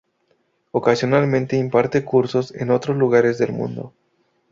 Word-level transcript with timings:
Ocasionalmente, 0.71 1.57
imparte 1.57 2.03
cursos 2.03 2.55
en 2.55 2.71
otros 2.71 2.97
lugares 2.97 3.37
del 3.37 3.53
mundo. 3.53 3.93